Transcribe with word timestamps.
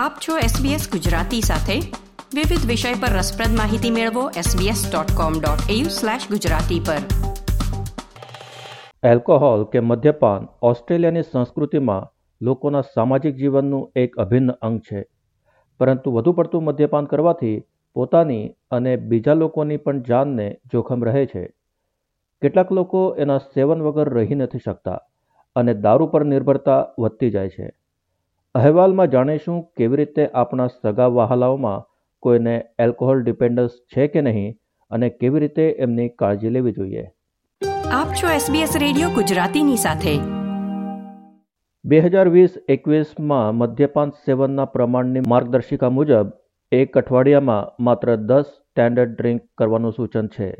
આપ 0.00 0.12
છો 0.28 0.38
SBS 0.38 0.92
ગુજરાતી 0.92 1.40
સાથે. 1.40 1.72
વિવિધ 2.34 2.66
વિષય 2.66 2.94
પર 2.94 3.18
રસપ્રદ 3.18 3.48
માહિતી 3.48 3.90
મેળવો 3.90 4.30
sbs.com.au/gujarati 4.30 6.86
પર. 6.86 6.94
એલ્કોહોલ 9.08 9.64
કે 9.64 9.80
મદ્યપાન 9.80 10.48
ઓસ્ટ્રેલિયાની 10.62 11.22
સંસ્કૃતિમાં 11.22 12.12
લોકોના 12.42 12.80
સામાજિક 12.80 13.34
જીવનનું 13.34 13.92
એક 13.96 14.16
અભિન્ન 14.16 14.50
અંગ 14.50 14.80
છે. 14.80 15.06
પરંતુ 15.80 16.12
વધુ 16.12 16.32
પડતું 16.32 16.64
મદ્યપાન 16.64 17.04
કરવાથી 17.04 17.62
પોતાની 17.94 18.54
અને 18.70 18.96
બીજા 18.96 19.34
લોકોની 19.34 19.76
પણ 19.76 20.02
જાનને 20.02 20.56
જોખમ 20.72 21.04
રહે 21.04 21.26
છે. 21.26 21.50
કેટલાક 22.42 22.72
લોકો 22.72 23.16
એના 23.18 23.38
સેવન 23.38 23.82
વગર 23.82 24.14
રહી 24.14 24.34
નથી 24.34 24.58
શકતા 24.64 25.00
અને 25.56 25.74
દારૂ 25.74 26.06
પર 26.06 26.24
નિર્ભરતા 26.24 26.86
વધતી 26.98 27.30
જાય 27.30 27.48
છે. 27.48 27.79
અહેવાલમાં 28.54 29.10
જાણીશું 29.10 29.62
કેવી 29.76 29.96
રીતે 29.96 30.28
આપણા 30.34 30.66
સગા 30.66 31.06
વહાલાઓમાં 31.06 31.84
કોઈને 32.18 32.64
એલ્કોહોલ 32.78 33.22
ડિપેન્ડન્સ 33.22 33.70
છે 33.70 34.06
કે 34.06 34.20
નહીં 34.20 34.56
અને 34.90 35.08
કેવી 35.08 35.40
રીતે 35.40 35.76
એમની 35.78 36.08
કાળજી 36.08 36.48
લેવી 36.48 36.72
જોઈએ. 36.72 37.10
આપ 37.92 38.06
છો 38.08 38.26
SBS 38.36 38.78
રેડિયો 38.78 39.08
ગુજરાતીની 39.08 39.76
સાથે. 39.76 40.18
બે 41.84 42.00
હજાર 42.00 42.28
વીસ 42.28 42.50
એકવીસમાં 42.68 43.54
મદ્યપાન 43.54 44.10
સેવનના 44.10 44.64
પ્રમાણની 44.64 45.20
માર્ગદર્શિકા 45.28 45.90
મુજબ 45.90 46.32
એક 46.72 46.98
અઠવાડિયામાં 46.98 47.84
માત્ર 47.84 48.16
દસ 48.16 48.42
સ્ટેન્ડર્ડ 48.42 49.16
ડ્રિંક 49.16 49.42
કરવાનું 49.58 49.92
સૂચન 49.92 50.26
છે. 50.26 50.54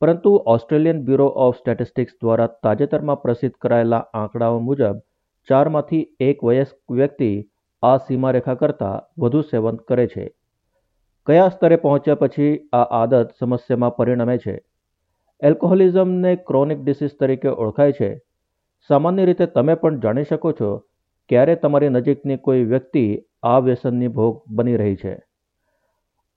પરંતુ 0.00 0.44
ઓસ્ટ્રેલિયન 0.46 1.04
બ્યુરો 1.04 1.26
ઓફ 1.26 1.56
સ્ટેટિસ્ટિક્સ 1.56 2.12
દ્વારા 2.20 2.46
તાજેતરમાં 2.46 3.22
પ્રસિદ્ધ 3.22 3.54
કરાયેલા 3.54 4.06
આંકડાઓ 4.14 4.58
મુજબ 4.58 5.00
ચારમાંથી 5.48 6.16
એક 6.20 6.44
વયસ્ક 6.44 6.92
વ્યક્તિ 6.92 7.48
આ 7.82 7.96
સીમારેખા 7.96 8.54
કરતાં 8.54 9.22
વધુ 9.22 9.40
સેવન 9.40 9.76
કરે 9.76 10.06
છે. 10.06 10.34
કયા 11.26 11.48
સ્તરે 11.48 11.76
પહોંચ્યા 11.76 12.14
પછી 12.14 12.68
આ 12.72 12.82
આદત 12.82 13.28
સમસ્યામાં 13.40 13.96
પરિણમે 13.96 14.38
છે? 14.38 14.64
એલ્કોહોલિઝમને 15.40 16.36
ક્રોનિક 16.36 16.78
ડિસીઝ 16.84 17.10
તરીકે 17.20 17.48
ઓળખાય 17.48 17.92
છે. 17.92 18.20
સામાન્ય 18.88 19.24
રીતે 19.24 19.46
તમે 19.46 19.74
પણ 19.74 20.00
જાણી 20.00 20.24
શકો 20.24 20.52
છો 20.52 20.78
ક્યારે 21.28 21.54
તમારી 21.54 21.88
નજીકની 21.88 22.36
કોઈ 22.36 22.64
વ્યક્તિ 22.64 23.24
આ 23.42 23.58
વ્યસનની 23.58 24.08
ભોગ 24.08 24.42
બની 24.48 24.76
રહી 24.76 24.96
છે. 24.96 25.22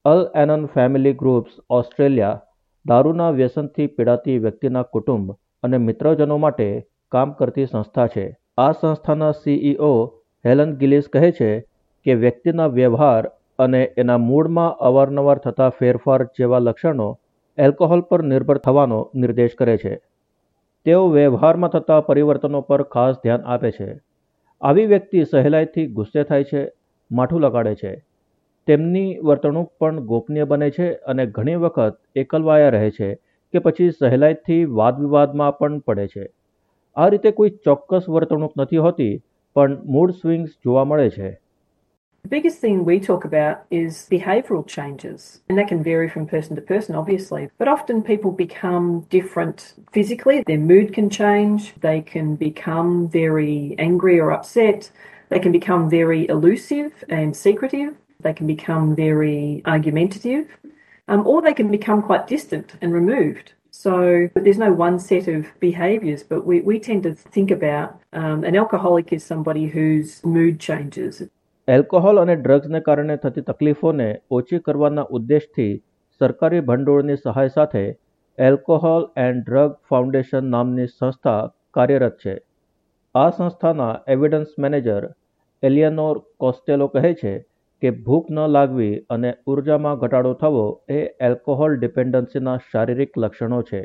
Al 0.05 0.31
Anon 0.35 0.65
family 0.65 1.13
groups 1.13 1.51
Australia 1.69 2.41
દારૂના 2.85 3.29
વ્યસનથી 3.29 3.87
પીડાતી 3.87 4.37
વ્યક્તિના 4.37 4.81
કુટુંબ 4.81 5.31
અને 5.63 5.77
મિત્રજનો 5.77 6.37
માટે 6.37 6.87
કામ 7.11 7.31
કરતી 7.31 7.65
સંસ્થા 7.65 8.07
છે. 8.07 8.37
આ 8.57 8.71
સંસ્થાના 8.71 9.31
સીઈઓ 9.31 9.87
હેલન 10.45 10.73
ગિલિસ 10.73 11.07
કહે 11.13 11.31
છે 11.31 11.47
કે 12.05 12.13
વ્યક્તિના 12.13 12.67
વ્યવહાર 12.67 13.25
અને 13.59 13.81
એના 13.97 14.17
મૂડમાં 14.17 14.77
અવારનવાર 14.79 15.37
થતા 15.37 15.69
ફેરફાર 15.69 16.23
જેવા 16.23 16.59
લક્ષણો 16.59 17.07
એલ્કોહોલ 17.57 18.01
પર 18.01 18.23
નિર્ભર 18.23 18.57
થવાનો 18.57 18.99
નિર્દેશ 19.15 19.55
કરે 19.57 19.77
છે. 19.77 19.97
તેઓ 20.85 21.09
વ્યવહારમાં 21.09 21.69
થતા 21.69 21.99
પરિવર્તનો 21.99 22.61
પર 22.61 22.83
ખાસ 22.83 23.15
ધ્યાન 23.23 23.41
આપે 23.45 23.71
છે. 23.71 23.89
આવી 24.61 24.85
વ્યક્તિ 24.85 25.25
સહેલાઈથી 25.25 25.87
ગુસ્સે 25.87 26.23
થાય 26.23 26.43
છે, 26.43 26.63
માઠું 27.11 27.41
લગાડે 27.41 27.75
છે. 27.75 27.93
તેમની 28.67 29.19
વર્તણૂક 29.19 29.71
પણ 29.79 29.99
ગોપનીય 29.99 30.43
બને 30.43 30.69
છે 30.69 30.93
અને 30.93 31.25
ઘણી 31.25 31.55
વખત 31.55 31.99
એકલવાયા 32.15 32.69
રહે 32.69 32.91
છે 32.91 33.13
કે 33.53 33.59
પછી 33.59 33.91
સહેલાઈથી 33.91 34.65
વાદવિવાદમાં 34.65 35.57
પણ 35.57 35.79
પડે 35.79 36.07
છે. 36.07 36.25
આ 36.96 37.08
રીતે 37.12 37.30
કોઈ 37.38 37.52
ચોક્કસ 37.66 38.08
વર્તણૂક 38.14 38.56
નથી 38.62 38.82
હોતી 38.86 39.12
પણ 39.56 39.78
મૂડ 39.94 40.10
સ્વિંગ્સ 40.22 40.58
જોવા 40.64 40.84
મળે 40.90 41.08
છે 41.16 41.30
The 42.24 42.28
biggest 42.28 42.60
thing 42.60 42.84
we 42.84 43.00
talk 43.00 43.24
about 43.24 43.56
is 43.70 44.06
behavioural 44.10 44.64
changes, 44.66 45.40
and 45.48 45.56
that 45.58 45.68
can 45.68 45.82
vary 45.82 46.08
from 46.08 46.26
person 46.26 46.54
to 46.54 46.60
person, 46.60 46.94
obviously. 46.94 47.48
But 47.56 47.66
often 47.66 48.02
people 48.02 48.30
become 48.30 49.06
different 49.08 49.72
physically. 49.90 50.42
Their 50.46 50.58
mood 50.58 50.92
can 50.92 51.08
change. 51.08 51.72
They 51.80 52.02
can 52.02 52.36
become 52.36 53.08
very 53.08 53.74
angry 53.78 54.20
or 54.20 54.32
upset. 54.32 54.90
They 55.30 55.38
can 55.38 55.52
become 55.52 55.88
very 55.88 56.28
elusive 56.28 56.92
and 57.08 57.34
secretive. 57.34 57.94
They 58.20 58.34
can 58.34 58.46
become 58.46 58.94
very 58.94 59.62
argumentative. 59.64 60.46
Um, 61.08 61.26
or 61.26 61.40
they 61.40 61.54
can 61.54 61.70
become 61.70 62.02
quite 62.02 62.26
distant 62.26 62.74
and 62.82 62.92
removed. 62.92 63.54
So 63.75 64.29
there's 64.35 64.57
no 64.57 64.71
one 64.71 64.99
set 64.99 65.27
of 65.27 65.47
behaviours, 65.59 66.23
but 66.23 66.45
we, 66.45 66.61
we 66.61 66.79
tend 66.79 67.03
to 67.03 67.13
think 67.13 67.51
about 67.51 67.99
um, 68.13 68.43
an 68.43 68.55
alcoholic 68.55 69.11
is 69.11 69.23
somebody 69.25 69.65
whose 69.67 70.13
mood 70.25 70.55
changes. 70.59 71.17
Alcohol 71.67 72.21
અને 72.21 72.35
ડ્રગ્સને 72.37 72.79
કારણે 72.87 73.15
થતી 73.17 73.43
તકલીફોને 73.47 74.07
ઓછી 74.37 74.59
કરવાના 74.67 75.05
ઉદ્દેશથી 75.17 75.73
સરકારી 76.21 76.63
ભંડોળની 76.67 77.19
સહાય 77.21 77.53
સાથે 77.55 77.83
એલ્કોહોલ 78.37 79.07
એન્ડ 79.23 79.41
ડ્રગ 79.41 79.73
ફાઉન્ડેશન 79.89 80.51
નામની 80.55 80.87
સંસ્થા 80.91 81.39
કાર્યરત 81.77 82.17
છે 82.23 82.35
આ 83.15 83.27
સંસ્થાના 83.37 83.91
એવિડન્સ 84.15 84.55
મેનેજર 84.65 85.09
એલિયનોર 85.63 86.15
કોસ્ટેલો 86.37 86.89
કહે 86.95 87.13
છે 87.21 87.33
કે 87.81 87.91
ભૂખ 88.05 88.29
ન 88.31 88.41
લાગવી 88.49 88.93
અને 89.09 89.31
ઉર્જામાં 89.47 89.99
ઘટાડો 90.01 90.33
થવો 90.41 90.65
એ 90.97 91.01
એલ્કોહોલ 91.27 91.75
ડિપેન્ડન્સીના 91.77 92.55
શારીરિક 92.69 93.19
લક્ષણો 93.23 93.59
છે 93.63 93.81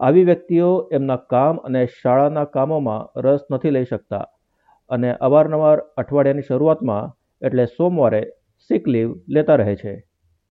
આવી 0.00 0.24
વ્યક્તિઓ 0.24 0.70
એમના 0.92 1.20
કામ 1.34 1.60
અને 1.64 1.82
શાળાના 1.98 2.46
કામોમાં 2.54 3.20
રસ 3.24 3.44
નથી 3.50 3.74
લઈ 3.76 3.84
શકતા 3.84 4.24
અને 4.90 5.12
અવારનવાર 5.28 5.76
અઠવાડિયાની 5.96 6.48
શરૂઆતમાં 6.48 7.12
એટલે 7.42 7.66
સોમવારે 7.76 8.22
સિક 8.70 8.90
લીવ 8.96 9.14
લેતા 9.28 9.60
રહે 9.62 9.76
છે 9.84 9.94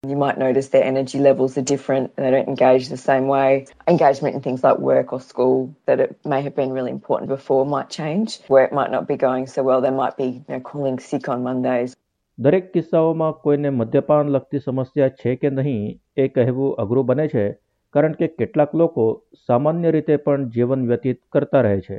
You 0.04 0.16
might 0.16 0.38
notice 0.38 0.68
their 0.68 0.84
energy 0.84 1.18
levels 1.18 1.54
are 1.58 1.62
different 1.62 2.14
they 2.16 2.30
don't 2.30 2.48
engage 2.48 2.84
the 2.88 2.98
same 2.98 3.26
way. 3.26 3.66
Engagement 3.88 4.36
in 4.36 4.42
things 4.42 4.62
like 4.62 4.78
work 4.78 5.12
or 5.12 5.20
school 5.20 5.56
that 5.86 5.98
it 5.98 6.12
may 6.24 6.40
have 6.42 6.54
been 6.54 6.72
really 6.72 6.92
important 6.92 7.28
before 7.28 7.62
might 7.66 7.90
change. 7.90 8.38
Work 8.48 8.72
might 8.72 8.92
not 8.92 9.08
be 9.08 9.16
going 9.16 9.48
so 9.48 9.64
well. 9.64 9.80
They 9.80 9.90
might 10.02 10.16
be 10.16 10.28
you 10.28 10.44
know, 10.48 10.60
calling 10.60 11.00
sick 11.00 11.28
on 11.28 11.42
Mondays. 11.42 11.96
દરેક 12.38 12.72
કિસ્સાઓમાં 12.72 13.34
કોઈને 13.34 13.70
મદ્યપાન 13.70 14.28
લગતી 14.32 14.58
સમસ્યા 14.58 15.08
છે 15.08 15.36
કે 15.36 15.50
નહીં 15.50 16.00
એ 16.16 16.28
કહેવું 16.28 16.76
અઘરું 16.78 17.06
બને 17.06 17.28
છે, 17.28 17.56
કારણ 17.94 18.12
કે 18.12 18.28
કેટલાક 18.28 18.74
લોકો 18.74 19.06
સામાન્ય 19.48 19.90
રીતે 19.90 20.16
પણ 20.16 20.44
જીવન 20.48 20.86
વ્યતીત 20.86 21.20
કરતા 21.32 21.60
રહે 21.60 21.80
છે. 21.80 21.98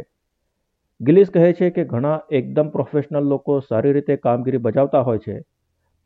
ગિલિસ 1.01 1.29
કહે 1.29 1.53
છે 1.53 1.69
કે 1.69 1.83
ઘણા 1.83 2.21
એકદમ 2.31 2.69
પ્રોફેશનલ 2.69 3.23
લોકો 3.23 3.59
સારી 3.59 3.91
રીતે 3.91 4.15
કામગીરી 4.17 4.57
બજાવતા 4.57 5.01
હોય 5.01 5.17
છે, 5.17 5.37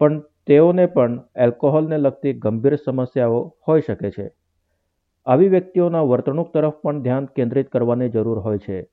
પણ 0.01 0.19
તેઓને 0.47 0.85
પણ 0.85 1.21
એલ્કોહોલને 1.35 1.97
લગતી 1.97 2.33
ગંભીર 2.33 2.75
સમસ્યાઓ 2.75 3.53
હોઈ 3.67 3.81
શકે 3.81 4.11
છે. 4.11 4.29
આવી 5.27 5.47
વ્યક્તિઓના 5.47 6.01
વર્તણૂક 6.01 6.53
તરફ 6.53 6.73
પણ 6.81 7.01
ધ્યાન 7.01 7.25
કેન્દ્રિત 7.25 7.69
કરવાની 7.69 8.09
જરૂર 8.09 8.39
હોય 8.39 8.57
છે. 8.57 8.85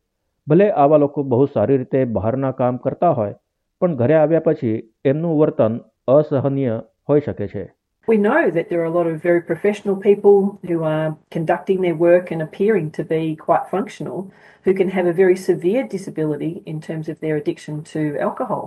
ભલે 0.46 0.70
આવા 0.70 0.96
લોકો 0.96 1.22
બહુ 1.22 1.46
સારી 1.46 1.76
રીતે 1.76 2.04
બહારના 2.04 2.50
કામ 2.50 2.76
કરતા 2.76 3.10
હોય 3.10 3.34
પણ 3.80 3.94
ઘરે 3.96 4.14
આવ્યા 4.14 4.40
પછી 4.46 4.72
એમનું 5.10 5.36
વર્તન 5.42 5.76
અસહનીય 6.08 6.80
હોઈ 7.10 7.20
શકે 7.26 7.46
છે 7.52 7.62
We 8.08 8.16
know 8.16 8.42
that 8.50 8.68
there 8.68 8.80
are 8.82 8.90
a 8.90 8.96
lot 8.98 9.06
of 9.06 9.16
very 9.22 9.42
professional 9.50 9.96
people 9.96 10.36
who 10.68 10.76
are 10.84 11.08
conducting 11.30 11.78
their 11.82 11.94
work 11.94 12.26
and 12.32 12.42
appearing 12.42 12.86
to 12.90 13.02
be 13.04 13.36
quite 13.36 13.64
functional 13.70 14.18
who 14.64 14.72
can 14.74 14.88
have 14.88 15.06
a 15.06 15.12
very 15.12 15.36
severe 15.36 15.82
disability 15.86 16.52
in 16.66 16.78
terms 16.80 17.08
of 17.08 17.16
their 17.20 17.36
addiction 17.36 17.74
to 17.92 18.02
alcohol. 18.18 18.64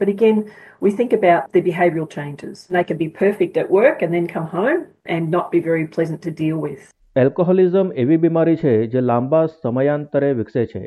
But 0.00 0.08
again, 0.08 0.38
we 0.80 0.90
think 0.90 1.12
about 1.12 1.52
the 1.52 1.62
behavioural 1.62 2.08
changes. 2.08 2.66
They 2.66 2.84
can 2.84 2.96
be 2.96 3.08
perfect 3.08 3.56
at 3.56 3.70
work 3.70 4.02
and 4.02 4.12
then 4.12 4.26
come 4.26 4.48
home 4.48 4.80
and 5.06 5.30
not 5.30 5.52
be 5.52 5.60
very 5.60 5.86
pleasant 5.86 6.20
to 6.22 6.32
deal 6.44 6.58
with. 6.66 6.82
એલ્કોહોલિઝમ 7.16 7.92
એવી 8.02 8.16
બીમારી 8.16 8.56
છે 8.56 8.72
જે 8.86 9.00
લાંબા 9.00 9.46
સમયાંતરે 9.46 10.32
વિકસે 10.34 10.62
છે 10.66 10.82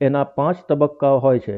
એના 0.00 0.24
પાંચ 0.36 0.58
તબક્કાઓ 0.68 1.18
હોય 1.18 1.38
છે 1.38 1.56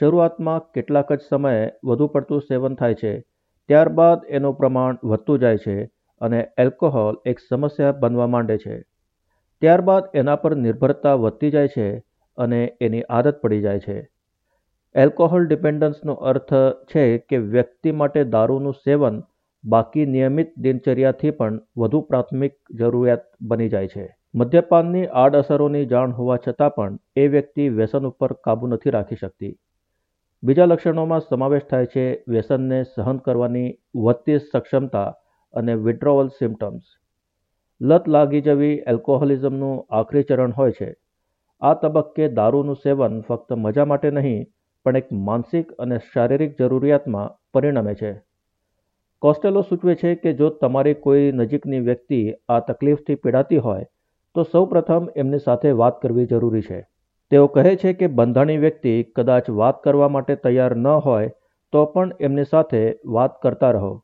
શરૂઆતમાં 0.00 0.60
કેટલાક 0.74 1.08
જ 1.12 1.20
સમયે 1.28 1.62
વધુ 1.84 2.06
પડતું 2.06 2.40
સેવન 2.40 2.74
થાય 2.74 2.94
છે, 2.94 3.12
ત્યારબાદ 3.68 4.20
એનું 4.28 4.58
પ્રમાણ 4.58 5.00
વધતું 5.04 5.38
જાય 5.38 5.56
છે 5.56 5.74
અને 6.20 6.46
એલ્કોહોલ 6.58 7.18
એક 7.26 7.38
સમસ્યા 7.38 7.92
બનવા 7.92 8.26
માંડે 8.26 8.58
છે. 8.58 8.76
ત્યારબાદ 9.62 10.04
એના 10.14 10.36
પર 10.36 10.56
નિર્ભરતા 10.56 11.14
વધતી 11.14 11.50
જાય 11.50 11.68
છે 11.68 11.88
અને 12.38 12.60
એની 12.80 13.02
આદત 13.10 13.40
પડી 13.40 13.60
જાય 13.60 13.78
છે. 13.78 13.98
એલ્કોહોલ 14.94 15.46
ડિપેન્ડન્સનો 15.46 16.12
અર્થ 16.12 16.54
છે 16.94 17.18
કે 17.18 17.36
વ્યક્તિ 17.36 17.90
માટે 17.90 18.24
દારૂનું 18.24 18.80
સેવન 18.84 19.22
બાકી 19.64 20.06
નિયમિત 20.06 20.58
દિનચર્યાથી 20.58 21.30
પણ 21.30 21.60
વધુ 21.76 22.00
પ્રાથમિક 22.00 22.54
જરૂરિયાત 22.70 23.24
બની 23.42 23.68
જાય 23.68 23.88
છે. 23.88 24.10
મદ્યપાનની 24.34 25.06
આડઅસરોની 25.06 25.86
જાણ 25.86 26.10
હોવા 26.10 26.42
છતાં 26.48 26.70
પણ 26.70 26.98
એ 27.16 27.26
વ્યક્તિ 27.28 27.68
વ્યસન 27.68 28.06
ઉપર 28.06 28.32
કાબૂ 28.32 28.66
નથી 28.66 28.90
રાખી 28.90 29.16
શકતી. 29.16 29.56
બીજા 30.42 30.66
લક્ષણોમાં 30.66 31.20
સમાવેશ 31.20 31.62
થાય 31.62 31.86
છે 31.86 32.02
વ્યસનને 32.28 32.76
સહન 32.84 33.16
કરવાની 33.18 33.70
વધતી 34.02 34.38
સક્ષમતા 34.38 35.08
અને 35.54 35.74
વિડ્રોવલ 35.74 36.28
સિમ્ટમ્સ 36.28 36.84
લત 37.80 38.06
લાગી 38.06 38.40
જવી 38.40 38.76
એલ્કોહોલિઝમનું 38.86 39.80
આખરી 39.90 40.22
ચરણ 40.22 40.50
હોય 40.50 40.72
છે. 40.72 40.88
આ 41.62 41.74
તબક્કે 41.74 42.28
દારૂનું 42.28 42.76
સેવન 42.76 43.20
ફક્ત 43.20 43.56
મજા 43.56 43.84
માટે 43.84 44.10
નહીં, 44.10 44.46
પણ 44.86 44.96
એક 44.96 45.12
માનસિક 45.12 45.72
અને 45.78 45.98
શારીરિક 45.98 46.54
જરૂરિયાતમાં 46.58 47.34
પરિણમે 47.52 47.94
છે. 47.94 48.12
કોસ્ટેલો 49.22 49.62
સૂચવે 49.62 49.94
છે 49.94 50.14
કે 50.14 50.32
જો 50.32 50.50
તમારી 50.50 50.94
કોઈ 50.94 51.32
નજીકની 51.32 51.80
વ્યક્તિ 51.80 52.20
આ 52.48 52.60
તકલીફથી 52.60 53.14
પીડાતી 53.14 53.56
હોય, 53.56 53.84
તો 54.34 54.42
સૌપ્રથમ 54.42 55.10
એમની 55.16 55.38
સાથે 55.38 55.70
વાત 55.72 56.00
કરવી 56.02 56.26
જરૂરી 56.26 56.60
છે. 56.60 56.80
તેઓ 57.30 57.46
કહે 57.46 57.76
છે 57.76 57.92
કે 57.92 58.06
બંધાણી 58.06 58.56
વ્યક્તિ 58.56 59.02
કદાચ 59.02 59.50
વાત 59.50 59.82
કરવા 59.82 60.08
માટે 60.08 60.34
તૈયાર 60.36 60.76
ન 60.76 60.86
હોય 60.86 61.30
તો 61.72 61.84
પણ 61.84 62.12
એમની 62.20 62.44
સાથે 62.44 62.98
વાત 63.06 63.42
કરતા 63.42 63.70
રહો. 63.70 64.02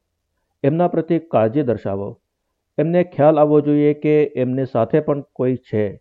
એમના 0.62 0.88
પ્રતિ 0.88 1.19
કાળજી 1.19 1.62
દર્શાવો. 1.62 2.21
એમને 2.79 3.05
ખ્યાલ 3.05 3.38
આવવો 3.38 3.61
જોઈએ 3.61 3.94
કે 3.94 4.32
એમની 4.37 4.65
સાથે 4.65 5.00
પણ 5.00 5.21
કોઈ 5.21 5.56
છે. 5.56 6.00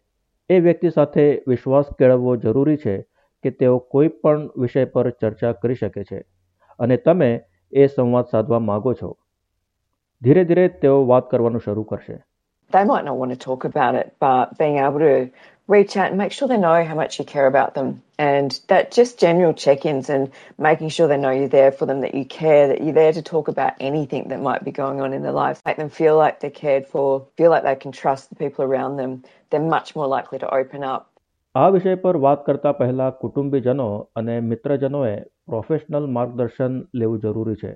એ 0.50 0.60
વ્યક્તિ 0.60 0.90
સાથે 0.90 1.44
વિશ્વાસ 1.48 1.86
કેળવવો 2.00 2.36
જરૂરી 2.36 2.78
છે 2.78 3.02
કે 3.44 3.50
તેઓ 3.50 3.78
કોઈ 3.78 4.08
પણ 4.08 4.50
વિષય 4.58 4.86
પર 4.86 5.10
ચર્ચા 5.10 5.52
કરી 5.52 5.76
શકે 5.76 6.04
છે. 6.04 6.24
અને 6.80 6.98
તમે 6.98 7.42
એ 7.72 7.88
સંવાદ 7.88 8.26
સાધવા 8.26 8.60
માગો 8.60 8.94
છો. 8.94 9.18
ધીરે 10.22 10.44
ધીરે 10.44 10.68
તેઓ 10.68 11.06
વાત 11.06 11.32
કરવાનું 11.32 11.62
શરૂ 11.62 11.84
કરશે. 11.84 12.24
They 12.74 12.84
might 12.84 13.06
not 13.06 13.18
want 13.22 13.32
to 13.32 13.40
talk 13.40 13.66
about 13.66 14.02
it, 14.02 14.08
but 14.08 14.62
being 14.62 14.78
able 14.78 15.06
to 15.08 15.30
reach 15.68 15.96
out 15.96 16.10
and 16.10 16.18
make 16.18 16.32
sure 16.32 16.48
they 16.48 16.58
know 16.58 16.84
how 16.84 16.96
much 16.96 17.20
you 17.20 17.26
care 17.26 17.48
about 17.48 17.74
them. 17.74 18.02
And 18.20 18.60
that 18.68 18.92
just 18.92 19.20
general 19.20 19.54
check 19.54 19.86
ins 19.86 20.10
and 20.10 20.32
making 20.58 20.90
sure 20.90 21.08
they 21.08 21.18
know 21.18 21.32
you're 21.32 21.48
there 21.48 21.72
for 21.72 21.86
them, 21.86 22.02
that 22.02 22.16
you 22.16 22.26
care, 22.26 22.68
that 22.68 22.84
you're 22.84 22.94
there 22.94 23.14
to 23.14 23.22
talk 23.22 23.48
about 23.48 23.74
anything 23.80 24.28
that 24.30 24.42
might 24.42 24.64
be 24.64 24.72
going 24.72 25.02
on 25.02 25.14
in 25.14 25.24
their 25.24 25.32
lives. 25.32 25.62
Make 25.66 25.78
them 25.78 25.90
feel 25.90 26.18
like 26.18 26.40
they're 26.40 26.50
cared 26.50 26.86
for, 26.86 27.28
feel 27.38 27.50
like 27.50 27.64
they 27.64 27.76
can 27.76 27.92
trust 27.92 28.30
the 28.30 28.36
people 28.36 28.66
around 28.66 28.98
them. 28.98 29.24
They're 29.50 29.72
much 29.78 29.96
more 29.96 30.08
likely 30.08 30.40
to 30.40 30.54
open 30.54 30.84
up. 30.84 31.10
આ 31.56 31.70
વિષય 31.70 31.96
પર 31.96 32.18
વાત 32.18 32.46
કરતા 32.46 32.72
પહેલા 32.72 33.10
કુટુંબીજનો 33.10 33.90
અને 34.16 34.40
મિત્રજનોએ 34.40 35.16
professional 35.48 36.06
માર્ગદર્શન 36.06 36.80
લેવું 36.96 37.20
જરૂરી 37.20 37.56
છે 37.56 37.74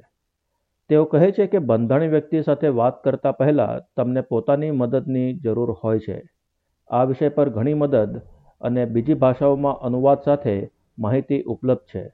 તેઓ 0.90 1.04
કહે 1.06 1.32
છે 1.32 1.48
કે 1.48 1.58
બંધાણી 1.58 2.08
વ્યક્તિ 2.08 2.42
સાથે 2.42 2.68
વાત 2.68 3.04
કરતા 3.04 3.32
પહેલા 3.32 3.80
તમને 3.98 4.22
પોતાની 4.22 4.72
મદદની 4.72 5.34
જરૂર 5.34 5.72
હોય 5.84 6.00
છે 6.00 6.18
આ 6.90 7.04
વિષય 7.04 7.30
પર 7.30 7.50
ઘણી 7.50 7.74
મદદ 7.74 8.22
અને 8.62 8.86
બીજી 8.86 9.14
ભાષાઓમાં 9.14 9.80
અનુવાદ 9.80 10.18
સાથે 10.26 10.72
માહિતી 11.00 11.42
ઉપલબ્ધ 11.42 11.82
છે. 11.96 12.14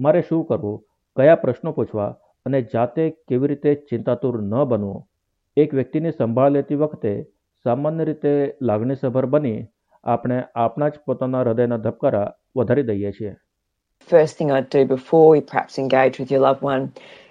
મારે 0.00 0.22
શું 0.28 0.46
કરવું? 0.46 0.84
કયા 1.16 1.34
પ્રશ્નો 1.34 1.72
પૂછવા? 1.72 2.16
અને 2.46 2.62
જાતે 2.62 3.10
કેવી 3.10 3.48
રીતે 3.48 3.74
ચિંતાતુર 3.74 4.42
ન 4.42 4.64
બનવું? 4.64 5.06
એક 5.56 5.74
વ્યક્તિની 5.74 6.10
સંભાળ 6.10 6.50
લેતી 6.50 6.74
વખતે 6.74 7.26
સામાન્ય 7.64 8.04
રીતે 8.04 8.54
લાગણીસભર 8.62 9.26
બની 9.26 9.66
આપણે 10.04 10.42
આપણા 10.54 10.88
જ 10.88 10.92
પોતાના 11.06 11.40
હૃદયના 11.40 11.76
ધબકારા 11.76 12.32
વધારી 12.56 12.82
દઈએ 12.82 13.12
છીએ. 13.12 13.34
First 14.12 14.38
thing 14.40 14.50
I'd 14.50 14.70
do 14.74 14.94
before 14.94 15.36
you 15.36 15.40
perhaps 15.40 15.78
engage 15.78 16.20
with 16.20 16.30
your 16.30 16.40
loved 16.40 16.74
one 16.74 16.88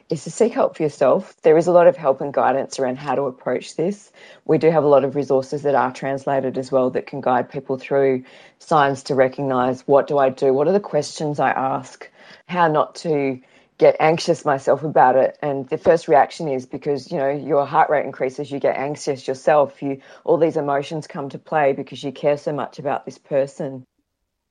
is 0.09 0.25
to 0.25 0.31
seek 0.31 0.53
help 0.53 0.77
for 0.77 0.83
yourself. 0.83 1.35
There 1.43 1.57
is 1.57 1.67
a 1.67 1.73
lot 1.73 1.87
of 1.87 1.97
help 1.97 2.21
and 2.21 2.35
guidance 2.35 2.79
around 2.79 2.99
how 2.99 3.15
to 3.15 3.23
approach 3.23 3.77
this. 3.77 4.13
We 4.45 4.59
do 4.59 4.71
have 4.71 4.85
a 4.85 4.89
lot 4.89 5.05
of 5.05 5.17
resources 5.17 5.63
that 5.63 5.75
are 5.75 5.93
translated 5.93 6.59
as 6.59 6.71
well 6.71 6.91
that 6.91 7.07
can 7.07 7.21
guide 7.21 7.51
people 7.51 7.79
through 7.79 8.25
signs 8.59 9.05
to 9.05 9.15
recognize 9.15 9.87
what 9.87 10.07
do 10.07 10.19
I 10.19 10.29
do, 10.29 10.53
what 10.53 10.69
are 10.69 10.73
the 10.73 10.81
questions 10.81 11.41
I 11.41 11.51
ask, 11.51 12.11
how 12.47 12.69
not 12.69 12.95
to 12.97 13.41
get 13.79 13.97
anxious 13.99 14.45
myself 14.45 14.83
about 14.85 15.17
it 15.17 15.39
and 15.43 15.69
the 15.69 15.79
first 15.79 16.07
reaction 16.07 16.47
is 16.47 16.67
because 16.67 17.11
you 17.11 17.19
know 17.19 17.31
your 17.31 17.67
heart 17.67 17.89
rate 17.91 18.05
increases 18.05 18.51
you 18.51 18.61
get 18.61 18.77
anxious 18.77 19.27
yourself 19.27 19.83
you 19.83 20.01
all 20.25 20.37
these 20.37 20.57
emotions 20.57 21.07
come 21.07 21.31
to 21.31 21.39
play 21.39 21.73
because 21.73 22.05
you 22.05 22.13
care 22.13 22.37
so 22.37 22.53
much 22.53 22.79
about 22.79 23.05
this 23.07 23.19
person 23.33 23.83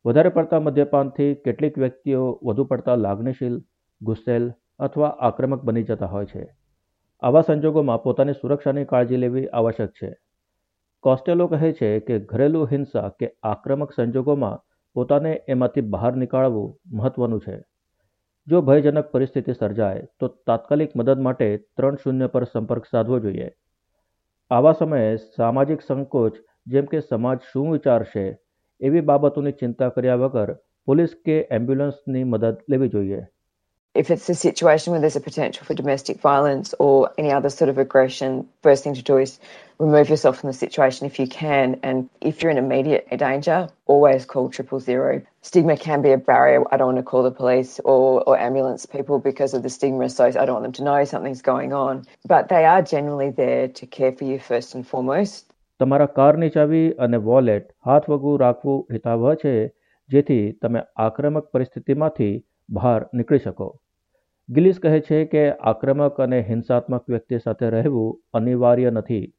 વધારે 0.05 0.29
પડતા 0.35 0.59
મદ્યપાનથી 0.67 1.25
કેટલીક 1.45 1.75
વ્યક્તિઓ 1.83 2.21
વધુ 2.47 2.63
પડતા 2.71 2.93
લાગણીશીલ 3.05 3.57
ગુસ્સેલ 4.01 4.45
અથવા 4.78 5.08
આક્રમક 5.08 5.62
બની 5.62 5.82
જતા 5.82 6.06
હોય 6.06 6.26
છે. 6.26 6.56
આવા 7.20 7.40
સંજોગોમાં 7.40 8.02
પોતાની 8.02 8.32
સુરક્ષાની 8.32 8.84
કાળજી 8.84 9.16
લેવી 9.16 9.46
આવશ્યક 9.46 9.90
છે. 9.90 10.16
કોસ્ટેલો 11.00 11.46
કહે 11.46 11.72
છે 11.72 12.00
કે 12.00 12.18
ઘરેલું 12.18 12.68
હિંસા 12.72 13.08
કે 13.08 13.36
આક્રમક 13.42 13.92
સંજોગોમાં 13.92 14.62
પોતાને 14.94 15.42
એમાંથી 15.48 15.80
બહાર 15.80 16.16
નીકાળવું 16.16 16.80
મહત્વનું 16.86 17.40
છે. 17.40 17.62
જો 18.46 18.62
ભયજનક 18.62 19.04
પરિસ્થિતિ 19.04 19.52
સર્જાય, 19.52 20.02
તો 20.20 20.28
તાત્કાલિક 20.28 20.96
મદદ 20.96 21.20
માટે 21.20 21.56
ત્રણ 21.76 21.94
શૂન્ય 21.94 22.26
પર 22.26 22.44
સંપર્ક 22.44 22.84
સાધવો 22.84 23.18
જોઈએ. 23.18 23.50
આવા 24.50 24.72
સમયે 24.72 25.16
સામાજિક 25.16 25.82
સંકોચ, 25.82 26.36
જેમ 26.66 26.84
કે 26.84 27.00
સમાજ 27.00 27.38
શું 27.52 27.72
વિચારશે, 27.72 28.38
એવી 28.80 29.00
બાબતોની 29.00 29.52
ચિંતા 29.52 29.88
કર્યા 29.88 30.14
વગર 30.14 30.54
પોલીસ 30.84 31.14
કે 31.24 31.48
એમ્બ્યુલન્સની 31.50 32.24
મદદ 32.24 32.56
લેવી 32.68 32.88
જોઈએ. 32.88 33.22
if 33.95 34.09
it's 34.09 34.29
a 34.29 34.35
situation 34.35 34.91
where 34.91 35.01
there's 35.01 35.17
a 35.17 35.21
potential 35.21 35.65
for 35.65 35.73
domestic 35.73 36.21
violence 36.21 36.73
or 36.79 37.11
any 37.17 37.31
other 37.31 37.49
sort 37.49 37.69
of 37.69 37.77
aggression, 37.77 38.47
first 38.63 38.85
thing 38.85 38.93
to 38.93 39.01
do 39.01 39.17
is 39.17 39.37
remove 39.79 40.09
yourself 40.09 40.39
from 40.39 40.47
the 40.47 40.53
situation 40.53 41.05
if 41.05 41.19
you 41.19 41.27
can. 41.27 41.77
And 41.83 42.09
if 42.21 42.41
you're 42.41 42.51
in 42.51 42.57
immediate 42.57 43.05
danger, 43.17 43.67
always 43.87 44.23
call 44.23 44.49
triple 44.49 44.79
zero. 44.79 45.21
Stigma 45.41 45.75
can 45.75 46.01
be 46.01 46.13
a 46.13 46.17
barrier. 46.17 46.63
I 46.71 46.77
don't 46.77 46.87
want 46.93 46.99
to 46.99 47.03
call 47.03 47.23
the 47.23 47.31
police 47.31 47.81
or, 47.83 48.23
or 48.23 48.37
ambulance 48.39 48.85
people 48.85 49.19
because 49.19 49.53
of 49.53 49.63
the 49.63 49.69
stigma. 49.69 50.07
So 50.09 50.25
I 50.25 50.31
don't 50.31 50.53
want 50.53 50.63
them 50.63 50.71
to 50.73 50.83
know 50.83 51.03
something's 51.03 51.41
going 51.41 51.73
on. 51.73 52.05
But 52.25 52.47
they 52.47 52.63
are 52.63 52.81
generally 52.81 53.31
there 53.31 53.67
to 53.67 53.85
care 53.85 54.13
for 54.13 54.23
you 54.23 54.39
first 54.39 54.75
and 54.75 54.87
foremost. 54.87 55.47
તમારા 55.81 56.05
કારની 56.17 56.49
ચાવી 56.55 56.81
અને 57.03 57.19
wallet 57.27 57.63
હાથવગું 57.85 58.33
રાખવું 58.41 58.75
હિતાવહ 58.95 59.23
છે 59.43 59.53
જેથી 60.09 60.37
તમે 60.61 60.83
આક્રમક 61.05 61.47
પરિસ્થિતિમાંથી 61.53 62.33
બહાર 62.69 62.99
નીકળી 63.13 63.39
શકો 63.45 63.69
ગિલિસ 64.48 64.78
કહે 64.78 65.00
છે 65.00 65.24
કે 65.24 65.50
આક્રમક 65.50 66.20
અને 66.20 66.40
હિંસાત્મક 66.40 67.04
વ્યક્તિ 67.08 67.38
સાથે 67.38 67.70
રહેવું 67.70 68.20
અનિવાર્ય 68.34 68.90
નથી. 68.90 69.32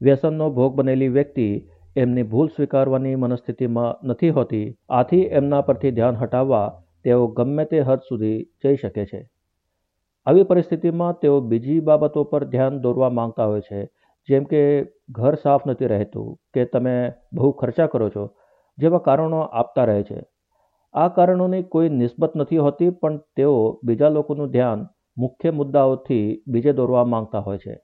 વ્યસનનો 0.00 0.50
ભોગ 0.50 0.74
બનેલી 0.74 1.08
વ્યક્તિ 1.08 1.68
એમની 1.96 2.22
ભૂલ 2.22 2.46
સ્વીકારવાની 2.46 3.14
મનસ્થિતિમાં 3.14 4.08
નથી 4.08 4.28
હોતી. 4.28 4.76
આથી 4.88 5.22
એમના 5.22 5.60
પરથી 5.60 5.90
ધ્યાન 5.90 6.16
હટાવવા 6.16 6.82
તેઓ 7.04 7.26
ગમે 7.26 7.64
તે 7.64 7.80
હદ 7.80 7.98
સુધી 7.98 8.42
જઈ 8.42 8.76
શકે 8.76 9.04
છે. 9.06 9.28
આવી 10.26 10.42
પરિસ્થિતિમાં 10.42 11.18
તેઓ 11.22 11.40
બીજી 11.40 11.80
બાબતો 11.80 12.24
પર 12.24 12.44
ધ્યાન 12.44 12.80
દોરવા 12.80 13.10
માંગતા 13.10 13.44
હોય 13.44 13.60
છે, 13.60 13.84
જેમ 14.28 14.44
કે 14.44 14.86
ઘર 15.08 15.34
સાફ 15.34 15.66
નથી 15.66 15.86
રહેતું, 15.86 16.38
કે 16.54 16.64
તમે 16.64 17.12
બહુ 17.32 17.50
ખર્ચા 17.50 17.86
કરો 17.86 18.08
છો, 18.08 18.34
જેવા 18.78 18.98
કારણો 18.98 19.40
આપતા 19.40 19.84
રહે 19.84 20.02
છે. 20.02 20.20
આ 20.98 21.08
કારણોની 21.08 21.62
કોઈ 21.62 21.88
નિસ્બત 21.90 22.32
નથી 22.36 22.56
હોતી, 22.58 22.90
પણ 22.90 23.18
તેઓ 23.36 23.56
બીજા 23.84 24.08
લોકોનું 24.08 24.50
ધ્યાન 24.50 24.86
મુખ્ય 25.16 25.50
મુદ્દાઓથી 25.52 26.26
બીજે 26.46 26.72
દોરવા 26.72 27.04
માંગતા 27.04 27.40
હોય 27.40 27.58
છે. 27.58 27.74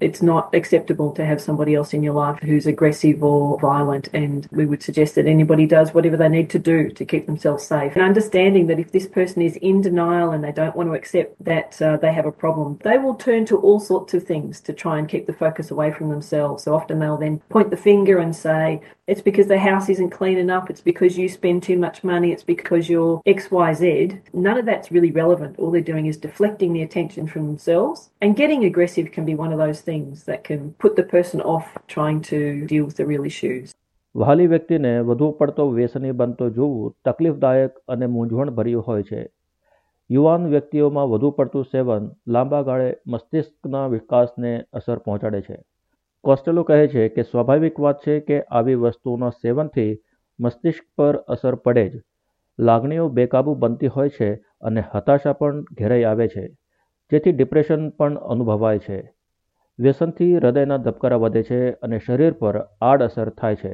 It's 0.00 0.22
not 0.22 0.52
acceptable 0.52 1.12
to 1.12 1.24
have 1.24 1.40
somebody 1.40 1.76
else 1.76 1.94
in 1.94 2.02
your 2.02 2.14
life 2.14 2.40
who's 2.42 2.66
aggressive 2.66 3.22
or 3.22 3.60
violent, 3.60 4.08
and 4.12 4.48
we 4.50 4.66
would 4.66 4.82
suggest 4.82 5.14
that 5.14 5.26
anybody 5.26 5.66
does 5.66 5.94
whatever 5.94 6.16
they 6.16 6.28
need 6.28 6.50
to 6.50 6.58
do 6.58 6.90
to 6.90 7.04
keep 7.04 7.26
themselves 7.26 7.64
safe. 7.64 7.94
And 7.94 8.02
understanding 8.02 8.66
that 8.66 8.80
if 8.80 8.90
this 8.90 9.06
person 9.06 9.40
is 9.40 9.54
in 9.56 9.82
denial 9.82 10.32
and 10.32 10.42
they 10.42 10.50
don't 10.50 10.74
want 10.74 10.88
to 10.88 10.94
accept 10.94 11.42
that 11.44 11.80
uh, 11.80 11.96
they 11.96 12.12
have 12.12 12.26
a 12.26 12.32
problem, 12.32 12.80
they 12.82 12.98
will 12.98 13.14
turn 13.14 13.46
to 13.46 13.56
all 13.56 13.78
sorts 13.78 14.14
of 14.14 14.24
things 14.24 14.60
to 14.62 14.72
try 14.72 14.98
and 14.98 15.08
keep 15.08 15.26
the 15.26 15.32
focus 15.32 15.70
away 15.70 15.92
from 15.92 16.08
themselves. 16.08 16.64
So 16.64 16.74
often 16.74 16.98
they'll 16.98 17.16
then 17.16 17.38
point 17.48 17.70
the 17.70 17.76
finger 17.76 18.18
and 18.18 18.34
say, 18.34 18.80
it's 19.06 19.20
because 19.20 19.48
the 19.48 19.58
house 19.58 19.90
isn't 19.90 20.10
clean 20.10 20.38
enough, 20.38 20.70
it's 20.70 20.80
because 20.80 21.18
you 21.18 21.28
spend 21.28 21.62
too 21.62 21.76
much 21.76 22.02
money, 22.02 22.32
it's 22.32 22.42
because 22.42 22.88
you're 22.88 23.22
XYZ. 23.26 24.18
None 24.32 24.58
of 24.58 24.64
that's 24.64 24.90
really 24.90 25.10
relevant. 25.10 25.58
All 25.58 25.70
they're 25.70 25.82
doing 25.82 26.06
is 26.06 26.16
deflecting 26.16 26.72
the 26.72 26.82
attention 26.82 27.26
from 27.26 27.46
themselves. 27.46 28.10
And 28.22 28.34
getting 28.34 28.64
aggressive 28.64 29.12
can 29.12 29.26
be 29.26 29.34
one 29.34 29.52
of 29.52 29.58
those 29.58 29.82
things 29.88 30.08
that 30.08 30.38
can 30.50 30.58
put 30.58 30.96
the 30.98 31.06
person 31.12 31.40
off 31.40 31.64
trying 31.98 32.20
to 32.20 32.66
deal 32.72 32.84
with 32.84 32.96
the 33.00 33.12
real 33.12 33.24
issues. 33.24 33.74
વહાલી 34.16 34.46
વ્યક્તિને 34.46 35.00
વધુ 35.00 35.30
પડતો 35.30 35.70
વ્યસની 35.70 36.10
બનતો 36.10 36.50
જોવું 36.50 36.96
તકલીફદાયક 37.04 37.70
અને 37.88 38.06
મૂંઝવણભર્યું 38.06 38.82
હોય 38.82 39.02
છે. 39.02 39.30
યુવાન 40.10 40.46
વ્યક્તિઓમાં 40.46 41.08
વધુ 41.08 41.30
પડતું 41.30 41.64
સેવન 41.64 42.10
લાંબા 42.28 42.62
ગાળે 42.62 42.96
મસ્તિષ્કના 43.06 43.86
વિકાસને 43.86 44.64
અસર 44.72 44.98
પહોંચાડે 44.98 45.40
છે. 45.40 45.62
કોસ્ટેલો 46.24 46.62
કહે 46.62 46.88
છે 46.88 47.08
કે 47.08 47.22
સ્વાભાવિક 47.22 47.80
વાત 47.80 47.98
છે 47.98 48.20
કે 48.20 48.42
આવી 48.42 48.74
વસ્તુઓના 48.74 49.30
સેવનથી 49.30 50.02
મસ્તિષ્ક 50.40 50.84
પર 50.96 51.16
અસર 51.16 51.54
પડે 51.54 51.88
જ. 51.88 51.92
લાગણીઓ 52.58 53.08
બેકાબુ 53.08 53.54
બનતી 53.54 53.86
હોય 53.86 54.08
છે 54.08 54.34
અને 54.34 54.82
હતાશા 54.94 55.32
પણ 55.32 55.60
ઘેરાઈ 55.60 56.02
આવે 56.02 56.28
છે. 56.28 56.48
જેથી 57.10 57.32
ડિપ્રેશન 57.32 57.90
પણ 57.90 58.14
અનુભવાય 58.14 58.78
છે. 58.78 59.13
વ્યસનથી 59.78 60.26
હૃદયના 60.36 60.76
ધબકારા 60.82 61.16
વધે 61.22 61.42
છે 61.48 61.56
અને 61.86 61.98
શરીર 61.98 62.34
પર 62.40 62.56
આડઅસર 62.88 63.30
થાય 63.40 63.56
છે 63.62 63.72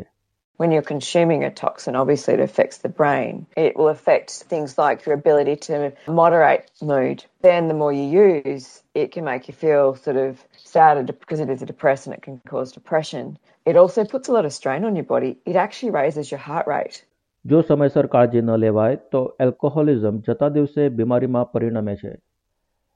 When 0.61 0.73
you're 0.73 0.88
consuming 0.88 1.42
a 1.45 1.50
toxin, 1.50 1.95
obviously 1.97 2.33
it 2.35 2.40
affects 2.40 2.78
the 2.78 2.90
brain. 2.90 3.35
It 3.57 3.78
will 3.78 3.88
affect 3.88 4.30
things 4.50 4.71
like 4.76 5.07
your 5.07 5.14
ability 5.14 5.54
to 5.66 5.76
moderate 6.21 6.64
mood. 6.83 7.25
Then 7.40 7.69
the 7.69 7.75
more 7.75 7.92
you 7.92 8.07
use, 8.25 8.66
it 8.95 9.09
can 9.14 9.25
make 9.25 9.49
you 9.49 9.54
feel 9.54 9.87
sort 9.97 10.19
of 10.19 10.42
sad 10.73 11.07
because 11.07 11.40
it 11.40 11.49
is 11.49 11.62
a 11.62 11.71
depressant. 11.73 12.16
It 12.19 12.23
can 12.23 12.37
cause 12.47 12.73
depression. 12.73 13.38
It 13.66 13.76
also 13.76 14.04
puts 14.04 14.28
a 14.28 14.33
lot 14.33 14.45
of 14.45 14.52
strain 14.52 14.85
on 14.85 14.97
your 14.97 15.09
body. 15.14 15.33
It 15.47 15.57
actually 15.57 15.92
raises 15.92 16.30
your 16.30 16.42
heart 16.49 16.69
rate. 16.69 16.99
જો 17.45 17.62
સમયસર 17.62 18.07
કાળજી 18.07 18.40
ન 18.42 18.57
લેવાય 18.64 18.97
તો 19.12 19.21
એલ્કોહોલિઝમ 19.40 20.16
જતા 20.26 20.49
દિવસે 20.57 20.83
બીમારીમાં 20.90 21.45
પરિણમે 21.52 21.95
છે 21.97 22.12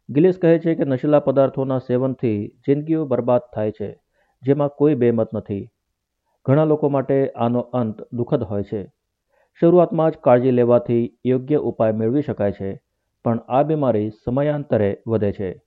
ગિલીસ 0.09 0.39
કહે 0.39 0.59
છે 0.59 0.75
કે 0.75 0.85
નશીલા 0.85 1.21
પદાર્થોના 1.21 1.79
સેવનથી 1.79 2.49
જિંદગીઓ 2.67 3.05
બરબાદ 3.05 3.41
થાય 3.55 3.71
છે, 3.71 4.01
જેમાં 4.43 4.69
કોઈ 4.69 4.95
બેમત 4.95 5.29
નથી. 5.35 5.71
ઘણા 6.45 6.65
લોકો 6.65 6.89
માટે 6.89 7.31
આનો 7.37 7.61
અંત 7.61 8.03
દુઃખદ 8.13 8.43
હોય 8.43 8.63
છે. 8.63 8.93
શરૂઆતમાં 9.61 10.11
જ 10.11 10.15
કાળજી 10.17 10.51
લેવાથી 10.51 11.19
યોગ્ય 11.27 11.57
ઉપાય 11.57 11.93
મેળવી 11.93 12.23
શકાય 12.23 12.53
છે, 12.53 12.83
પણ 13.25 13.39
આ 13.49 13.63
બીમારી 13.63 14.11
સમયાંતરે 14.11 14.99
વધે 15.07 15.33
છે. 15.33 15.63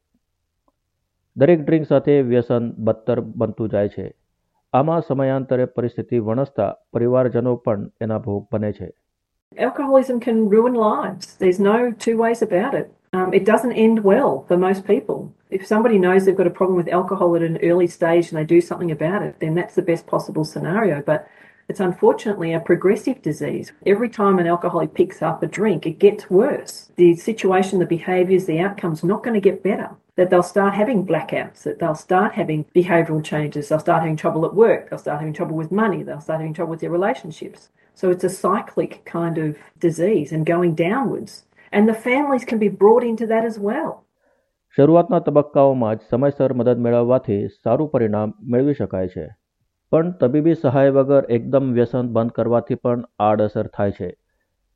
દરેક 1.37 1.65
ડ્રિંક 1.65 1.87
સાથે 1.87 2.21
વ્યસન 2.21 2.71
બદતર 2.71 3.19
બનતું 3.19 3.69
જાય 3.69 3.87
છે. 3.87 4.13
આમાં 4.73 5.01
સમયાંતરે 5.01 5.65
પરિસ્થિતિ 5.65 6.19
વણસતા 6.19 6.75
પરિવારજનો 6.93 7.55
પણ 7.55 7.91
એના 8.01 8.17
ભોગ 8.17 8.47
બને 8.51 8.71
છે. 8.71 8.91
Alcoholism 9.57 10.19
can 10.19 10.37
ruin 10.49 10.73
lives. 10.73 11.37
There's 11.41 11.59
no 11.59 11.91
two 12.05 12.17
ways 12.23 12.41
about 12.51 12.79
it. 12.81 12.96
Um, 13.17 13.33
it 13.33 13.45
doesn't 13.45 13.73
end 13.73 14.03
well 14.03 14.45
for 14.47 14.57
most 14.57 14.85
people. 14.85 15.33
If 15.49 15.65
somebody 15.65 15.97
knows 15.97 16.25
they've 16.25 16.35
got 16.35 16.45
a 16.45 16.51
problem 16.51 16.77
with 16.77 16.87
alcohol 16.87 17.35
at 17.35 17.41
an 17.41 17.57
early 17.63 17.87
stage 17.87 18.29
and 18.29 18.37
they 18.37 18.43
do 18.43 18.61
something 18.61 18.91
about 18.91 19.23
it, 19.23 19.39
then 19.39 19.55
that's 19.55 19.73
the 19.73 19.81
best 19.81 20.05
possible 20.05 20.45
scenario. 20.45 21.01
But 21.01 21.27
it's 21.67 21.79
unfortunately 21.79 22.53
a 22.53 22.59
progressive 22.59 23.23
disease. 23.23 23.71
Every 23.87 24.07
time 24.07 24.37
an 24.37 24.45
alcoholic 24.45 24.93
picks 24.93 25.23
up 25.23 25.41
a 25.41 25.47
drink, 25.47 25.87
it 25.87 25.97
gets 25.97 26.29
worse. 26.29 26.91
The 26.95 27.15
situation, 27.15 27.79
the 27.79 27.87
behaviours, 27.87 28.45
the 28.45 28.59
outcomes 28.59 29.03
not 29.03 29.23
going 29.23 29.33
to 29.33 29.49
get 29.49 29.63
better. 29.63 29.89
That 30.15 30.29
they'll 30.29 30.43
start 30.43 30.75
having 30.75 31.05
blackouts, 31.05 31.63
that 31.63 31.79
they'll 31.79 31.95
start 31.95 32.35
having 32.35 32.65
behavioural 32.75 33.23
changes, 33.23 33.69
they'll 33.69 33.79
start 33.79 34.01
having 34.01 34.15
trouble 34.15 34.45
at 34.45 34.53
work, 34.53 34.89
they'll 34.89 34.99
start 34.99 35.19
having 35.19 35.33
trouble 35.33 35.55
with 35.55 35.71
money, 35.71 36.03
they'll 36.03 36.21
start 36.21 36.39
having 36.39 36.53
trouble 36.53 36.71
with 36.71 36.81
their 36.81 36.91
relationships. 36.91 37.69
So 37.95 38.11
it's 38.11 38.23
a 38.23 38.29
cyclic 38.29 39.03
kind 39.05 39.39
of 39.39 39.57
disease 39.79 40.31
and 40.31 40.45
going 40.45 40.75
downwards. 40.75 41.43
And 41.73 41.87
the 41.87 41.95
families 41.95 42.45
can 42.51 42.59
be 42.59 42.69
brought 42.69 43.05
into 43.11 43.25
that 43.27 43.47
as 43.47 43.57
well. 43.69 43.89
શરૂઆતના 44.75 45.19
તબક્કાઓમાં 45.19 45.95
જ 45.95 45.99
સમયસર 46.09 46.53
મદદ 46.53 46.77
મેળવવાથી 46.77 47.47
સારું 47.47 47.89
પરિણામ 47.89 48.33
મેળવી 48.43 48.73
શકાય 48.73 49.07
છે. 49.07 49.27
પણ 49.91 50.11
તબીબી 50.11 50.53
સહાય 50.53 50.89
વગર 50.89 51.25
એકદમ 51.29 51.73
વ્યસન 51.73 52.07
બંધ 52.07 52.31
કરવાથી 52.31 52.75
પણ 52.75 53.03
આડઅસર 53.19 53.67
થાય 53.67 53.91
છે. 53.91 54.17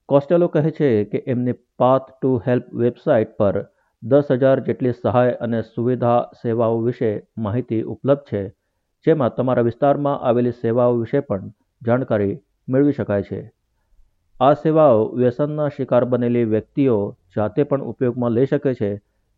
કોસ્ટેલો 0.05 0.47
કહે 0.47 0.71
છે 0.71 1.03
કે 1.03 1.23
એમની 1.27 1.51
પાથ 1.51 2.01
ટુ 2.21 2.41
હેલ્પ 2.47 2.73
વેબસાઇટ 2.73 3.37
પર 3.37 3.65
દસ 4.03 4.23
હજાર 4.31 4.59
જેટલી 4.59 4.91
સહાય 4.91 5.31
અને 5.31 5.61
સુવિધા 5.61 6.29
સેવાઓ 6.41 6.81
વિશે 6.81 7.27
માહિતી 7.37 7.81
ઉપલબ્ધ 7.81 8.21
છે. 8.33 8.49
જેમાં 9.05 9.35
તમારા 9.35 9.61
વિસ્તારમાં 9.61 10.19
આવેલી 10.19 10.51
સેવાઓ 10.51 10.93
વિશે 10.93 11.19
પણ 11.19 11.51
જાણકારી 11.85 12.39
મેળવી 12.69 12.91
શકાય 12.91 13.23
છે. 13.23 13.60
આ 14.41 14.53
સેવાઓ 14.53 15.01
વ્યસનના 15.15 15.65
શિકાર 15.69 16.05
બનેલી 16.05 16.45
વ્યક્તિઓ 16.45 16.93
જાતે 17.35 17.63
પણ 17.63 17.83
ઉપયોગમાં 17.83 18.33
લઈ 18.33 18.45
શકે 18.45 18.71
છે, 18.73 18.89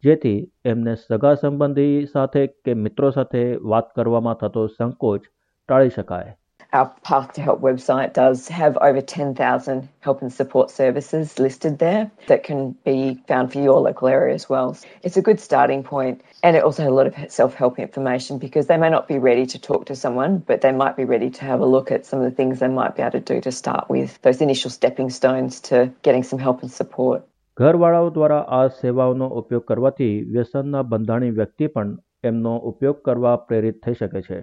જેથી 0.03 0.37
એમને 0.65 0.93
સગા 0.95 1.33
સંબંધી 1.35 2.05
સાથે 2.05 2.43
કે 2.65 2.75
મિત્રો 2.83 3.09
સાથે 3.11 3.41
વાત 3.65 3.89
કરવામાં 3.95 4.37
થતો 4.37 4.63
સંકોચ 4.67 5.25
ટાળી 5.25 5.89
શકાય. 5.89 6.31
Our 6.72 6.92
Path 7.02 7.32
to 7.32 7.40
Help 7.40 7.62
website 7.62 8.12
does 8.12 8.48
have 8.48 8.76
over 8.76 9.00
10,000 9.00 9.88
help 10.00 10.20
and 10.20 10.30
support 10.30 10.70
services 10.70 11.38
listed 11.38 11.78
there 11.78 12.10
that 12.26 12.44
can 12.44 12.72
be 12.84 13.14
found 13.26 13.52
for 13.52 13.58
your 13.58 13.80
local 13.80 14.06
area 14.06 14.34
as 14.34 14.50
well. 14.50 14.76
It's 15.02 15.16
a 15.16 15.22
good 15.22 15.40
starting 15.40 15.82
point 15.82 16.20
and 16.42 16.56
it 16.56 16.62
also 16.62 16.82
has 16.82 16.90
a 16.90 16.94
lot 16.94 17.06
of 17.06 17.32
self 17.32 17.54
help 17.54 17.78
information 17.78 18.36
because 18.38 18.66
they 18.66 18.76
may 18.76 18.90
not 18.90 19.08
be 19.08 19.18
ready 19.18 19.46
to 19.46 19.58
talk 19.58 19.86
to 19.86 19.96
someone, 19.96 20.44
but 20.46 20.60
they 20.60 20.72
might 20.72 20.94
be 20.94 21.04
ready 21.04 21.30
to 21.30 21.44
have 21.44 21.60
a 21.60 21.66
look 21.66 21.90
at 21.90 22.04
some 22.04 22.20
of 22.20 22.26
the 22.26 22.36
things 22.36 22.58
they 22.58 22.68
might 22.68 22.94
be 22.94 23.02
able 23.02 23.12
to 23.12 23.20
do 23.20 23.40
to 23.40 23.50
start 23.50 23.88
with, 23.88 24.20
those 24.20 24.42
initial 24.42 24.70
stepping 24.70 25.08
stones 25.08 25.60
to 25.60 25.90
getting 26.02 26.22
some 26.22 26.38
help 26.38 26.62
and 26.62 26.70
support. 26.70 27.24
ઘરવાળાઓ 27.56 28.10
દ્વારા 28.10 28.36
આ 28.48 28.68
સેવાઓનો 28.80 29.26
ઉપયોગ 29.40 29.64
કરવાથી 29.64 30.10
વ્યસનના 30.34 30.82
બંધાણી 30.82 31.30
વ્યક્તિ 31.30 31.66
પણ 31.66 31.96
એમનો 32.24 32.54
ઉપયોગ 32.70 33.00
કરવા 33.04 33.36
પ્રેરિત 33.48 33.82
થઈ 33.84 33.94
શકે 33.94 34.22
છે 34.22 34.38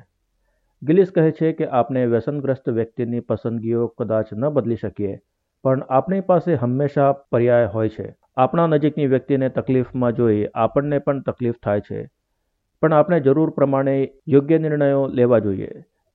ગિલીસ 0.83 1.11
કહે 1.11 1.31
છે 1.31 1.53
કે 1.53 1.67
આપણે 1.67 2.07
વ્યસનગ્રસ્ત 2.07 2.69
વ્યક્તિની 2.69 3.21
પસંદગીઓ 3.21 3.87
કદાચ 3.87 4.33
ન 4.33 4.49
બદલી 4.49 4.77
શકીએ 4.77 5.21
પણ 5.65 5.81
આપણી 5.81 6.21
પાસે 6.21 6.55
હંમેશા 6.55 7.13
પર્યાય 7.13 7.67
હોય 7.67 7.89
છે. 7.89 8.15
આપણા 8.37 8.67
નજીકની 8.67 9.07
વ્યક્તિને 9.07 9.49
તકલીફમાં 9.49 10.13
જોઈ 10.13 10.47
આપણને 10.55 10.99
પણ 10.99 11.21
તકલીફ 11.21 11.55
થાય 11.63 11.81
છે. 11.81 12.09
પણ 12.83 12.93
આપણે 12.93 13.21
જરૂર 13.21 13.51
પ્રમાણે 13.51 14.13
યોગ્ય 14.29 14.59
નિર્ણયો 14.59 15.07
લેવા 15.07 15.39
જોઈએ 15.39 15.71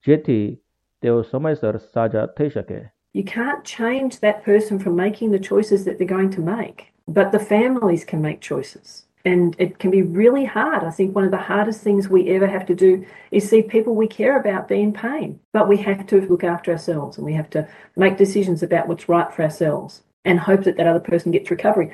જેથી 0.07 0.61
તેઓ 1.01 1.21
સમયસર 1.21 1.77
સાજા 1.77 2.25
થઈ 2.25 2.49
શકે. 2.49 2.81
You 3.15 3.23
can't 3.23 3.63
change 3.63 4.09
that 4.09 4.37
person 4.51 4.79
from 4.83 4.97
making 5.05 5.31
the 5.31 5.43
choices 5.51 5.85
that 5.85 5.93
they're 5.99 6.13
going 6.17 6.33
to 6.37 6.43
make, 6.45 6.81
but 7.07 7.27
the 7.37 7.43
families 7.53 8.03
can 8.13 8.21
make 8.21 8.39
choices. 8.51 9.05
And 9.25 9.55
it 9.57 9.79
can 9.79 9.91
be 9.91 10.01
really 10.03 10.45
hard. 10.47 10.83
I 10.83 10.91
think 10.91 11.15
one 11.15 11.25
of 11.25 11.31
the 11.31 11.37
hardest 11.37 11.81
things 11.81 12.07
we 12.07 12.29
ever 12.29 12.47
have 12.47 12.65
to 12.67 12.75
do 12.75 13.05
is 13.31 13.49
see 13.49 13.61
people 13.63 13.95
we 13.95 14.07
care 14.07 14.35
about 14.39 14.67
be 14.67 14.79
in 14.79 14.91
pain. 14.93 15.39
But 15.53 15.67
we 15.67 15.77
have 15.77 16.05
to 16.07 16.21
look 16.21 16.43
after 16.45 16.71
ourselves 16.71 17.17
and 17.17 17.25
we 17.25 17.33
have 17.33 17.49
to 17.51 17.67
make 17.97 18.17
decisions 18.17 18.61
about 18.61 18.87
what's 18.87 19.09
right 19.09 19.31
for 19.33 19.43
ourselves 19.43 20.03
and 20.25 20.39
hope 20.39 20.63
that 20.63 20.77
that 20.77 20.87
other 20.87 21.05
person 21.11 21.31
gets 21.31 21.49
recovery. 21.51 21.89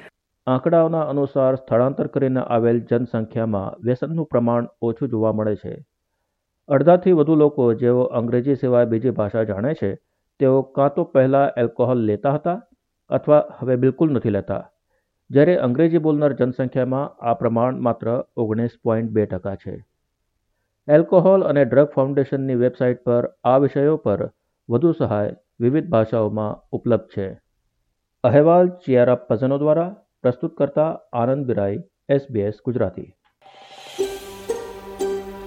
આંકડાઓના 0.47 1.01
અનુસાર 1.13 1.55
સ્થળાંતર 1.55 2.07
કરીને 2.07 2.43
આવેલ 2.55 2.77
જનસંખ્યામાં 2.91 3.63
વ્યસનનું 3.87 4.25
પ્રમાણ 4.25 4.69
ઓછું 4.81 5.09
જોવા 5.09 5.33
મળે 5.39 5.55
છે 5.55 5.73
અડધાથી 6.69 7.11
વધુ 7.11 7.35
લોકો 7.35 7.67
જેઓ 7.73 8.03
અંગ્રેજી 8.19 8.55
સિવાય 8.55 8.85
બીજી 8.85 9.15
ભાષા 9.19 9.43
જાણે 9.43 9.73
છે 9.73 9.91
તેઓ 10.39 10.61
કાં 10.77 10.91
તો 10.95 11.03
પહેલાં 11.15 11.59
એલ્કોહોલ 11.63 12.05
લેતા 12.09 12.33
હતા 12.33 12.57
અથવા 13.09 13.41
હવે 13.59 13.75
બિલકુલ 13.75 14.13
નથી 14.17 14.35
લેતા 14.37 14.61
જ્યારે 15.31 15.55
અંગ્રેજી 15.57 15.97
બોલનાર 15.97 16.33
જનસંખ્યામાં 16.33 17.25
આ 17.25 17.33
પ્રમાણ 17.33 17.79
માત્ર 17.79 18.23
ઓગણીસ 18.37 18.69
પોઈન્ટ 18.83 19.11
બે 19.11 19.25
ટકા 19.25 19.55
છે. 19.55 19.85
એલ્કોહોલ 20.87 21.41
અને 21.43 21.65
ડ્રગ 21.65 21.89
ફાઉન્ડેશનની 21.95 22.55
વેબસાઇટ 22.55 23.03
પર 23.03 23.33
આ 23.43 23.57
વિષયો 23.57 23.97
પર 23.97 24.31
વધુ 24.69 24.91
સહાય 24.91 25.35
વિવિધ 25.59 25.89
ભાષાઓમાં 25.89 26.69
ઉપલબ્ધ 26.71 27.03
છે. 27.17 27.41
અહેવાલ 28.23 28.67
ચિયારા 28.67 29.15
પઝનો 29.15 29.57
દ્વારા 29.57 29.95
પ્રસ્તુત 30.21 30.57
કરતા 30.57 30.99
આનંદ 31.13 31.45
બિરાઈ, 31.45 31.79
એસબીએસ 32.09 32.53
ગુજરાતી. 32.65 33.13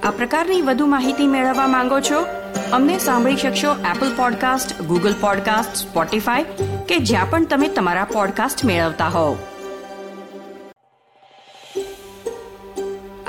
આ 0.02 0.10
પ્રકારની 0.10 0.62
વધુ 0.62 0.86
માહિતી 0.86 1.26
મેળવવા 1.26 1.66
માંગો 1.66 2.00
છો? 2.00 2.26
અમને 2.72 2.98
સાંભળી 2.98 3.36
શકશો 3.36 3.68
Apple 3.72 4.16
podcast 4.16 4.82
Google 4.82 5.12
podcast 5.20 5.88
Spotify 5.88 6.44
કે 6.88 6.98
જ્યાં 6.98 7.30
પણ 7.30 7.46
તમે 7.46 7.68
તમારા 7.68 8.04
પોડકાસ્ટ 8.04 8.64
મેળવતા 8.64 9.08
હોવ. 9.08 9.53